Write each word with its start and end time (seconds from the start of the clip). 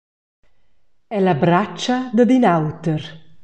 Ella 1.17 1.33
bratscha 1.41 1.97
dad 2.15 2.31
in 2.37 2.45
auter. 2.55 3.01